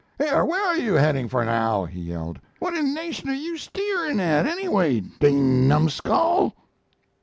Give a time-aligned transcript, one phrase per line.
[0.17, 2.39] "Here, where are you heading for now?" he yelled.
[2.57, 5.01] "What in nation are you steerin' at, anyway?
[5.01, 6.55] Deyned numskull!"